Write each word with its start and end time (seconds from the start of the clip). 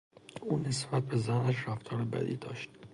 او 0.41 0.59
نسبت 0.59 1.03
به 1.03 1.17
زنش 1.17 1.67
رفتار 1.67 2.03
بدی 2.05 2.35
داشت. 2.37 2.69